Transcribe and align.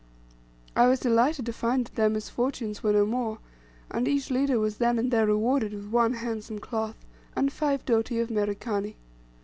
I 0.75 0.87
was 0.87 0.99
delighted 1.01 1.45
to 1.45 1.53
find 1.53 1.85
that 1.85 1.93
their 1.93 2.09
misfortunes 2.09 2.81
were 2.81 2.91
no 2.93 3.05
more, 3.05 3.37
and 3.91 4.07
each 4.07 4.31
leader 4.31 4.57
was 4.59 4.77
then 4.77 4.97
and 4.97 5.11
there 5.11 5.27
rewarded 5.27 5.73
with 5.75 5.89
one 5.89 6.13
handsome 6.13 6.57
cloth, 6.57 6.97
and 7.35 7.53
five 7.53 7.85
doti 7.85 8.17
of 8.19 8.31
Merikani. 8.31 8.95